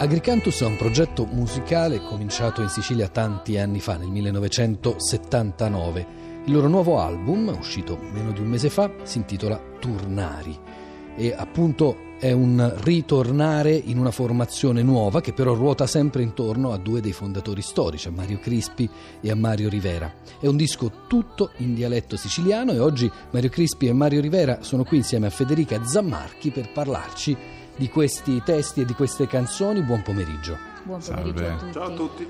[0.00, 6.06] Agricantus è un progetto musicale cominciato in Sicilia tanti anni fa, nel 1979.
[6.46, 10.58] Il loro nuovo album, uscito meno di un mese fa, si intitola Turnari
[11.16, 16.78] e appunto è un ritornare in una formazione nuova che però ruota sempre intorno a
[16.78, 18.88] due dei fondatori storici, a Mario Crispi
[19.20, 20.10] e a Mario Rivera.
[20.40, 24.84] È un disco tutto in dialetto siciliano e oggi Mario Crispi e Mario Rivera sono
[24.84, 27.36] qui insieme a Federica Zammarchi per parlarci
[27.80, 29.80] di questi testi e di queste canzoni.
[29.80, 30.58] Buon pomeriggio.
[30.82, 31.72] Buon pomeriggio a tutti.
[31.72, 32.28] Ciao a tutti.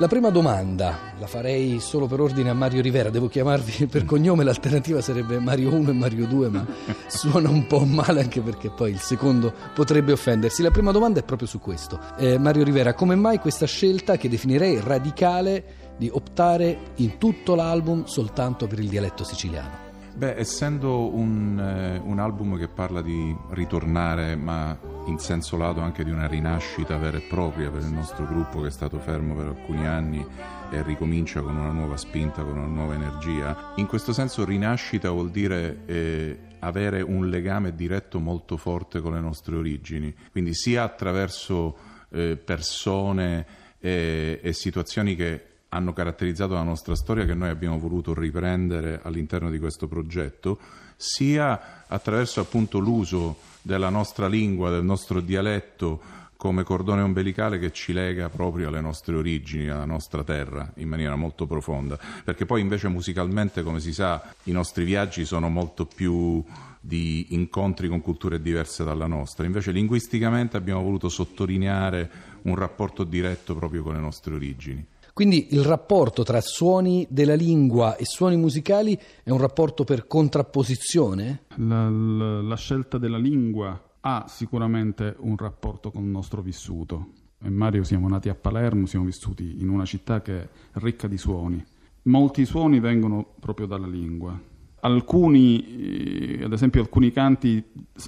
[0.00, 4.44] La prima domanda la farei solo per ordine a Mario Rivera, devo chiamarvi per cognome,
[4.44, 6.66] l'alternativa sarebbe Mario 1 e Mario 2, ma
[7.08, 10.62] suona un po' male anche perché poi il secondo potrebbe offendersi.
[10.62, 11.98] La prima domanda è proprio su questo.
[12.18, 18.04] Eh, Mario Rivera, come mai questa scelta che definirei radicale di optare in tutto l'album
[18.04, 19.87] soltanto per il dialetto siciliano?
[20.18, 26.02] Beh, essendo un, eh, un, album che parla di ritornare, ma in senso lato anche
[26.02, 29.46] di una rinascita vera e propria per il nostro gruppo che è stato fermo per
[29.46, 30.26] alcuni anni
[30.72, 35.30] e ricomincia con una nuova spinta, con una nuova energia, in questo senso rinascita vuol
[35.30, 41.76] dire eh, avere un legame diretto molto forte con le nostre origini, quindi sia attraverso
[42.10, 43.46] eh, persone
[43.78, 49.50] e, e situazioni che hanno caratterizzato la nostra storia che noi abbiamo voluto riprendere all'interno
[49.50, 50.58] di questo progetto,
[50.96, 57.92] sia attraverso appunto l'uso della nostra lingua, del nostro dialetto come cordone ombelicale che ci
[57.92, 61.98] lega proprio alle nostre origini, alla nostra terra, in maniera molto profonda.
[62.24, 66.42] Perché poi invece musicalmente, come si sa, i nostri viaggi sono molto più
[66.80, 69.46] di incontri con culture diverse dalla nostra.
[69.46, 72.10] Invece linguisticamente abbiamo voluto sottolineare
[72.42, 74.86] un rapporto diretto proprio con le nostre origini.
[75.18, 81.46] Quindi il rapporto tra suoni della lingua e suoni musicali è un rapporto per contrapposizione?
[81.56, 87.08] La, la, la scelta della lingua ha sicuramente un rapporto con il nostro vissuto.
[87.42, 91.18] E Mario siamo nati a Palermo, siamo vissuti in una città che è ricca di
[91.18, 91.66] suoni.
[92.02, 94.40] Molti suoni vengono proprio dalla lingua.
[94.82, 97.60] Alcuni, eh, ad esempio alcuni canti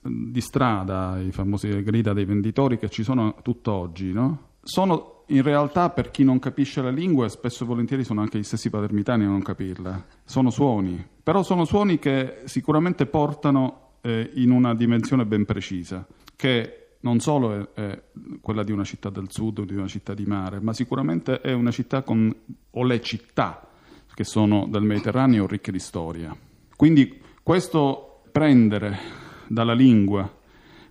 [0.00, 4.52] di strada, i famosi grida dei venditori che ci sono tutt'oggi, no?
[4.64, 8.42] sono in realtà per chi non capisce la lingua spesso e volentieri sono anche gli
[8.42, 10.04] stessi palermitani a non capirla.
[10.24, 16.96] Sono suoni, però sono suoni che sicuramente portano eh, in una dimensione ben precisa, che
[17.00, 18.02] non solo è, è,
[18.40, 21.52] quella di una città del sud o di una città di mare, ma sicuramente è
[21.52, 22.34] una città con,
[22.70, 23.68] o le città
[24.12, 26.36] che sono del Mediterraneo ricche di storia.
[26.76, 28.98] Quindi questo prendere
[29.48, 30.33] dalla lingua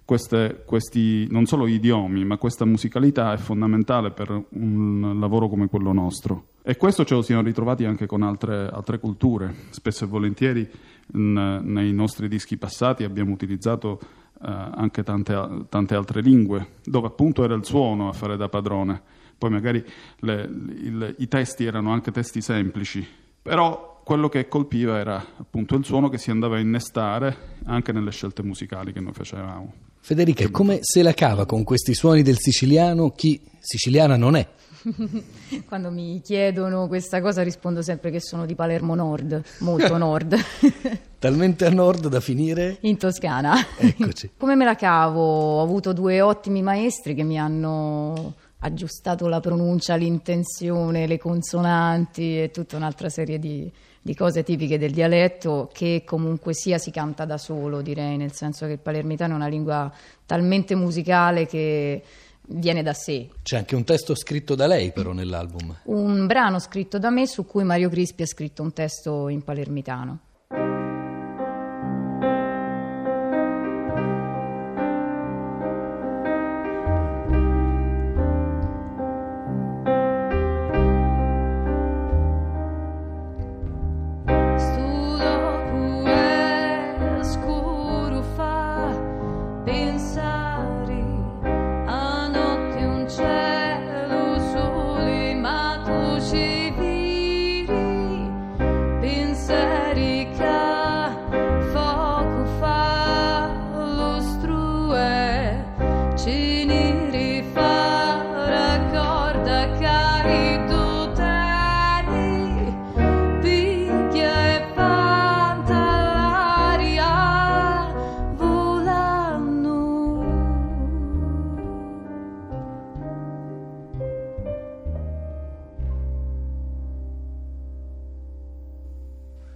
[0.06, 5.94] queste, questi non solo idiomi, ma questa musicalità è fondamentale per un lavoro come quello
[5.94, 6.48] nostro.
[6.62, 9.54] E questo ce lo siamo ritrovati anche con altre, altre culture.
[9.70, 10.70] Spesso e volentieri
[11.14, 14.00] n, nei nostri dischi passati abbiamo utilizzato
[14.42, 19.02] eh, anche tante, tante, altre lingue, dove appunto era il suono a fare da padrone.
[19.38, 19.84] Poi magari
[20.20, 23.06] le, il, i testi erano anche testi semplici,
[23.42, 28.12] però quello che colpiva era appunto il suono che si andava a innestare anche nelle
[28.12, 29.74] scelte musicali che noi facevamo.
[30.00, 34.48] Federica, come se la cava con questi suoni del siciliano chi siciliana non è?
[35.66, 40.36] Quando mi chiedono questa cosa rispondo sempre che sono di Palermo Nord, molto nord.
[41.20, 42.80] Talmente a nord da finire?
[42.82, 43.56] In Toscana.
[43.78, 44.32] Eccoci.
[44.38, 45.22] Come me la cavo?
[45.22, 52.50] Ho avuto due ottimi maestri che mi hanno aggiustato la pronuncia, l'intenzione, le consonanti e
[52.52, 53.72] tutta un'altra serie di,
[54.06, 58.66] di cose tipiche del dialetto che comunque sia si canta da solo, direi, nel senso
[58.66, 59.92] che il palermitano è una lingua
[60.26, 62.04] talmente musicale che
[62.48, 63.30] viene da sé.
[63.42, 65.74] C'è anche un testo scritto da lei però nell'album.
[65.84, 70.20] Un brano scritto da me su cui Mario Crispi ha scritto un testo in palermitano.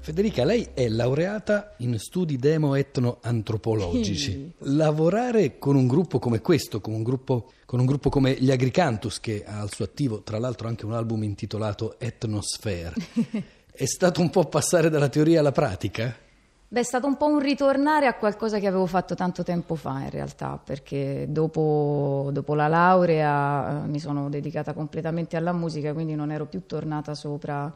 [0.08, 4.54] Federica, lei è laureata in studi demo-etno-antropologici.
[4.60, 9.20] Lavorare con un gruppo come questo, con un gruppo, con un gruppo come gli Agricantus,
[9.20, 12.94] che ha al suo attivo tra l'altro anche un album intitolato Etnosphere,
[13.70, 16.16] è stato un po' passare dalla teoria alla pratica?
[16.70, 20.04] Beh, è stato un po' un ritornare a qualcosa che avevo fatto tanto tempo fa
[20.04, 26.16] in realtà, perché dopo, dopo la laurea eh, mi sono dedicata completamente alla musica, quindi
[26.16, 27.76] non ero più tornata sopra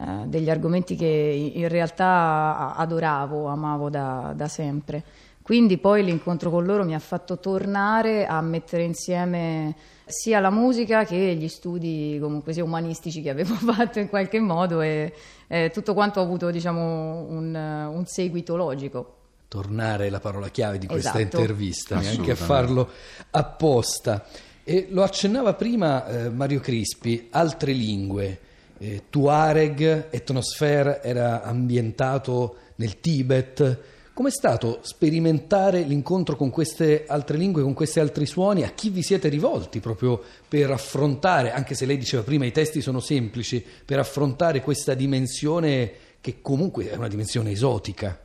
[0.00, 5.02] eh, degli argomenti che in realtà adoravo, amavo da, da, sempre.
[5.42, 9.74] Quindi poi l'incontro con loro mi ha fatto tornare a mettere insieme
[10.06, 14.80] sia la musica che gli studi comunque sia umanistici che avevo fatto in qualche modo
[14.80, 15.12] e
[15.48, 19.16] eh, tutto quanto ha avuto diciamo un, un seguito logico
[19.48, 21.38] tornare la parola chiave di questa esatto.
[21.38, 22.88] intervista, neanche a farlo
[23.32, 24.24] apposta.
[24.62, 28.38] E lo accennava prima eh, Mario Crispi, altre lingue
[28.80, 33.78] eh, Tuareg, Etnosphere era ambientato nel Tibet.
[34.14, 38.64] Com'è stato sperimentare l'incontro con queste altre lingue, con questi altri suoni?
[38.64, 42.80] A chi vi siete rivolti proprio per affrontare, anche se lei diceva prima i testi
[42.80, 48.18] sono semplici, per affrontare questa dimensione che comunque è una dimensione esotica?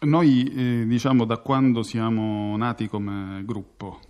[0.00, 4.00] Noi, eh, diciamo, da quando siamo nati come gruppo,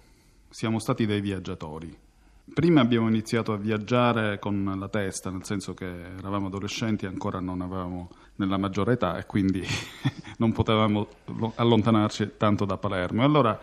[0.48, 2.02] siamo stati dei viaggiatori
[2.52, 5.86] Prima abbiamo iniziato a viaggiare con la testa, nel senso che
[6.18, 9.64] eravamo adolescenti e ancora non avevamo nella maggiore età e quindi
[10.36, 11.08] non potevamo
[11.54, 13.22] allontanarci tanto da Palermo.
[13.22, 13.58] E allora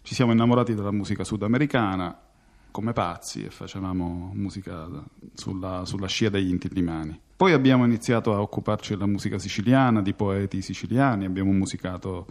[0.00, 2.18] ci siamo innamorati della musica sudamericana
[2.70, 4.88] come pazzi e facevamo musica
[5.34, 7.20] sulla, sulla scia degli intillimani.
[7.36, 12.26] Poi abbiamo iniziato a occuparci della musica siciliana, di poeti siciliani, abbiamo musicato,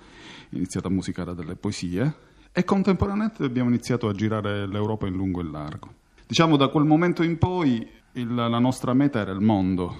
[0.49, 5.43] iniziato a musicare delle poesie e contemporaneamente abbiamo iniziato a girare l'Europa in lungo e
[5.43, 5.93] in largo.
[6.27, 9.95] Diciamo da quel momento in poi il, la nostra meta era il mondo,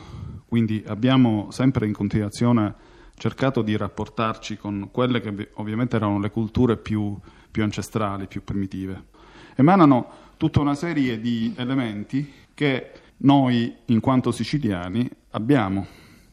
[0.47, 2.75] quindi abbiamo sempre in continuazione
[3.15, 7.17] cercato di rapportarci con quelle che ovviamente erano le culture più,
[7.49, 9.09] più ancestrali, più primitive.
[9.55, 10.07] Emanano
[10.37, 15.85] tutta una serie di elementi che noi, in quanto siciliani, abbiamo,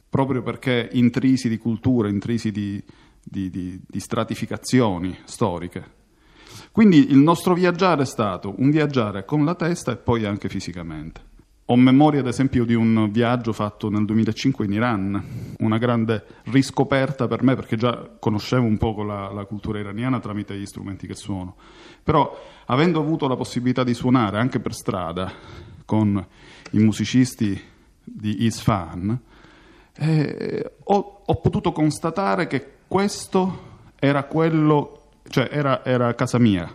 [0.08, 2.82] proprio perché intrisi di culture, intrisi di,
[3.22, 5.97] di, di, di stratificazioni storiche.
[6.78, 11.20] Quindi il nostro viaggiare è stato un viaggiare con la testa e poi anche fisicamente.
[11.64, 15.24] Ho memoria, ad esempio, di un viaggio fatto nel 2005 in Iran,
[15.58, 20.56] una grande riscoperta per me, perché già conoscevo un po' la, la, cultura iraniana tramite
[20.56, 21.56] gli strumenti che suono.
[22.04, 22.32] Però,
[22.66, 25.32] avendo avuto la possibilità di suonare anche per strada
[25.84, 26.24] con
[26.70, 27.60] i musicisti
[28.04, 29.20] di Isfahan,
[29.96, 33.66] eh, ho, ho potuto constatare che questo
[33.98, 34.97] era quello
[35.28, 36.72] cioè era, era casa mia,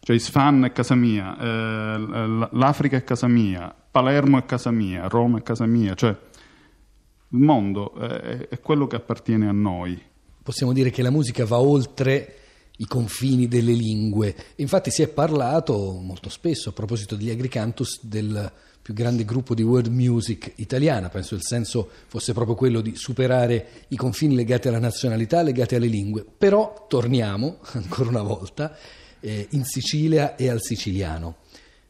[0.00, 5.38] cioè Isfahan è casa mia, eh, l'Africa è casa mia, Palermo è casa mia, Roma
[5.38, 10.00] è casa mia, cioè il mondo è, è quello che appartiene a noi.
[10.42, 12.45] Possiamo dire che la musica va oltre
[12.76, 14.34] i confini delle lingue.
[14.56, 18.52] Infatti si è parlato molto spesso a proposito degli Agricantus del
[18.86, 23.66] più grande gruppo di world music italiana, penso il senso fosse proprio quello di superare
[23.88, 26.24] i confini legati alla nazionalità, legati alle lingue.
[26.24, 28.76] Però torniamo ancora una volta
[29.18, 31.38] eh, in Sicilia e al siciliano.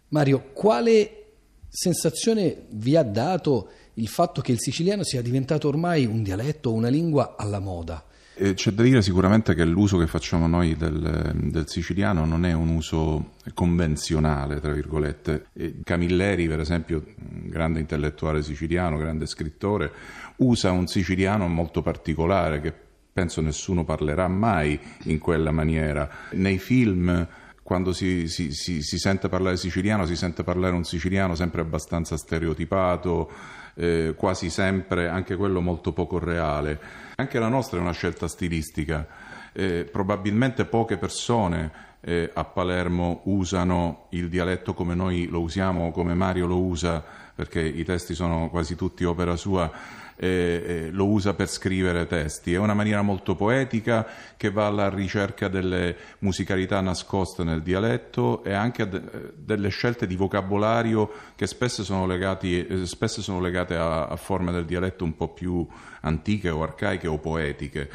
[0.08, 1.24] Mario, quale
[1.68, 6.88] sensazione vi ha dato il fatto che il siciliano sia diventato ormai un dialetto una
[6.88, 8.02] lingua alla moda?
[8.38, 12.52] Eh, c'è da dire sicuramente che l'uso che facciamo noi del, del siciliano non è
[12.52, 15.46] un uso convenzionale, tra virgolette.
[15.54, 19.90] E Camilleri, per esempio, grande intellettuale siciliano, grande scrittore,
[20.36, 22.74] usa un siciliano molto particolare che
[23.10, 26.06] penso nessuno parlerà mai in quella maniera.
[26.32, 27.26] Nei film
[27.66, 32.16] quando si, si, si, si, sente parlare siciliano, si sente parlare un siciliano sempre abbastanza
[32.16, 33.28] stereotipato,
[33.74, 36.78] eh, quasi sempre anche quello molto poco reale.
[37.16, 39.04] Anche la nostra è una scelta stilistica.
[39.52, 46.14] Eh, probabilmente poche persone eh, a Palermo usano il dialetto come noi lo usiamo, come
[46.14, 47.02] Mario lo usa,
[47.34, 49.68] perché i testi sono quasi tutti opera sua,
[50.16, 52.52] eh, lo usa per scrivere testi.
[52.52, 54.06] È una maniera molto poetica
[54.36, 60.16] che va alla ricerca delle musicalità nascoste nel dialetto e anche de- delle scelte di
[60.16, 65.16] vocabolario che spesso sono, legati, eh, spesso sono legate a, a forme del dialetto un
[65.16, 65.66] po' più
[66.00, 67.90] antiche o arcaiche o poetiche.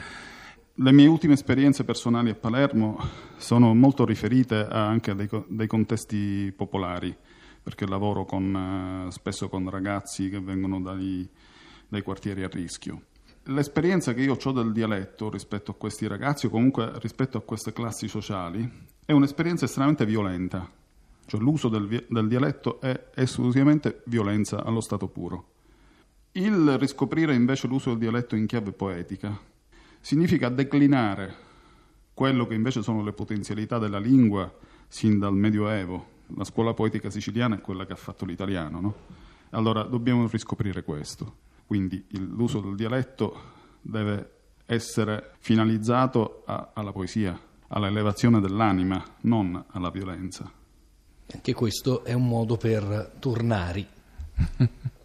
[0.75, 2.97] Le mie ultime esperienze personali a Palermo
[3.37, 7.15] sono molto riferite anche a dei, dei contesti popolari,
[7.61, 11.29] perché lavoro con, eh, spesso con ragazzi che vengono dai,
[11.91, 13.01] dai quartieri a rischio.
[13.45, 17.73] L'esperienza che io ho del dialetto rispetto a questi ragazzi o comunque rispetto a queste
[17.73, 20.71] classi sociali è un'esperienza estremamente violenta,
[21.25, 25.49] cioè l'uso del, del dialetto è esclusivamente violenza allo stato puro
[26.31, 29.37] Il riscoprire invece l'uso del dialetto in chiave poetica
[29.99, 31.35] significa declinare
[32.13, 34.49] quello che invece sono le potenzialità della lingua
[34.87, 36.19] sin dal Medioevo.
[36.37, 38.95] La scuola poetica siciliana è quella che ha fatto l'italiano, no?
[39.49, 41.49] Allora dobbiamo riscoprire questo.
[41.71, 43.33] Quindi il, l'uso del dialetto
[43.79, 44.31] deve
[44.65, 50.51] essere finalizzato a, alla poesia, all'elevazione dell'anima, non alla violenza.
[51.33, 53.87] Anche questo è un modo per Turnari.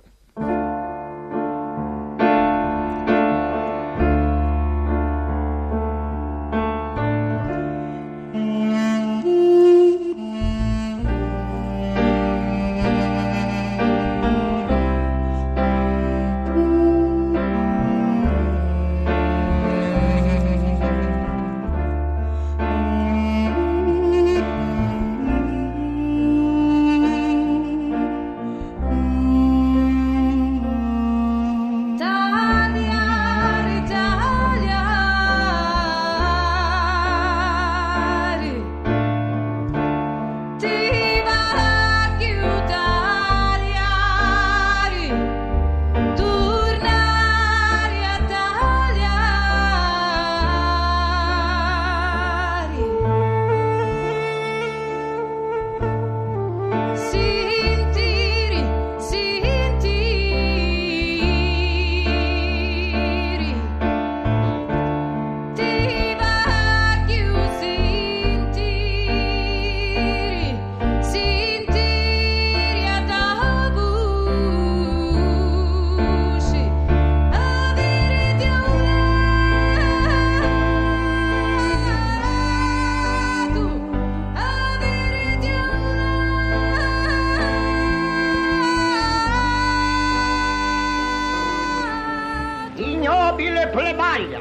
[94.16, 94.40] plebaglia.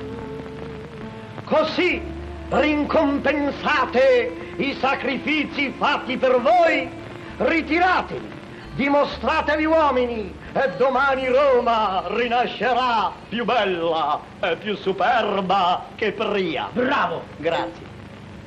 [1.43, 2.01] Così
[2.49, 6.89] rincompensate i sacrifici fatti per voi,
[7.37, 8.31] ritiratevi,
[8.75, 16.69] dimostratevi uomini e domani Roma rinascerà più bella e più superba che Pria.
[16.71, 17.23] Bravo!
[17.37, 17.93] Grazie.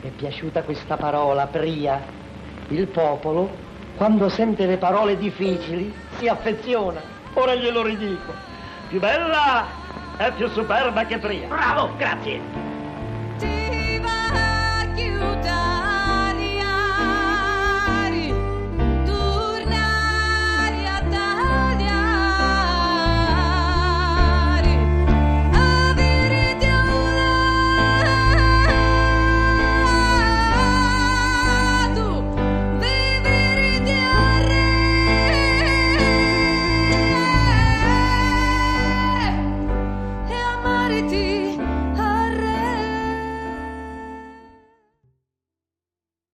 [0.01, 2.17] Mi è piaciuta questa parola, Pria.
[2.69, 3.51] Il popolo,
[3.97, 7.01] quando sente le parole difficili, si affeziona.
[7.35, 8.33] Ora glielo ridico.
[8.89, 9.78] Più bella
[10.19, 11.49] e più superba che Pria.
[11.49, 13.88] Bravo, grazie.